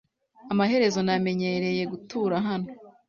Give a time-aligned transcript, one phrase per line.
[0.51, 2.69] Amaherezo namenyereye gutura hano.